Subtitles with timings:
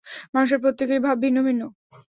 [0.33, 1.61] মানুষের প্রত্যেকেরই ভাব ভিন্ন ভিন্ন।